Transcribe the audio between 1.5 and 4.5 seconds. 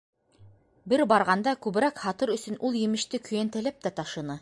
күберәк һатыр өсөн ул емеште көйәнтәләп тә ташыны.